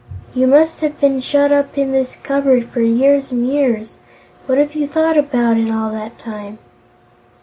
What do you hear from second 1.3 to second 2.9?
up in this cupboard for